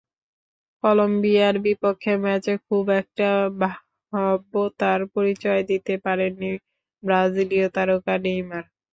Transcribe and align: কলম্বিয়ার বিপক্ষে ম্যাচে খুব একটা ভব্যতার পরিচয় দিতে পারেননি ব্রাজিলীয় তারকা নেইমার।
কলম্বিয়ার 0.83 1.55
বিপক্ষে 1.65 2.13
ম্যাচে 2.23 2.53
খুব 2.67 2.85
একটা 3.01 3.29
ভব্যতার 4.13 4.99
পরিচয় 5.15 5.61
দিতে 5.69 5.93
পারেননি 6.05 6.51
ব্রাজিলীয় 7.03 7.67
তারকা 7.75 8.13
নেইমার। 8.23 8.63